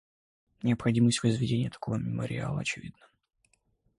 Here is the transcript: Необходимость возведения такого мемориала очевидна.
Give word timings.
Необходимость 0.63 1.21
возведения 1.21 1.69
такого 1.69 1.97
мемориала 1.97 2.61
очевидна. 2.61 3.07